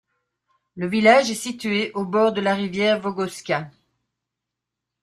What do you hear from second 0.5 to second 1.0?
Le